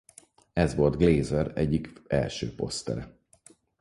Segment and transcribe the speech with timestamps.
[0.53, 3.17] Ez volt Glaser egyik első posztere.